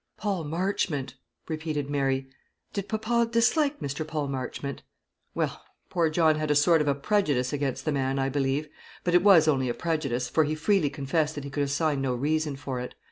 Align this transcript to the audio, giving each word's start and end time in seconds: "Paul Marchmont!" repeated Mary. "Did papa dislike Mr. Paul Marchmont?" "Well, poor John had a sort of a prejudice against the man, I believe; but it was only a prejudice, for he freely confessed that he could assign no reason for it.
"Paul 0.17 0.45
Marchmont!" 0.45 1.13
repeated 1.47 1.87
Mary. 1.87 2.27
"Did 2.73 2.89
papa 2.89 3.27
dislike 3.31 3.81
Mr. 3.81 4.01
Paul 4.07 4.29
Marchmont?" 4.29 4.81
"Well, 5.35 5.61
poor 5.91 6.09
John 6.09 6.37
had 6.37 6.49
a 6.49 6.55
sort 6.55 6.81
of 6.81 6.87
a 6.87 6.95
prejudice 6.95 7.53
against 7.53 7.85
the 7.85 7.91
man, 7.91 8.17
I 8.17 8.27
believe; 8.27 8.67
but 9.03 9.13
it 9.13 9.21
was 9.21 9.47
only 9.47 9.69
a 9.69 9.75
prejudice, 9.75 10.27
for 10.27 10.43
he 10.43 10.55
freely 10.55 10.89
confessed 10.89 11.35
that 11.35 11.43
he 11.43 11.51
could 11.51 11.61
assign 11.61 12.01
no 12.01 12.15
reason 12.15 12.55
for 12.55 12.79
it. 12.79 12.95